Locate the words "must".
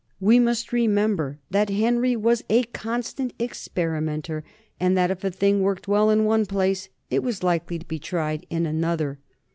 0.39-0.73